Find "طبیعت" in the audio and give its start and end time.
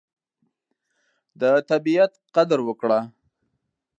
1.69-2.13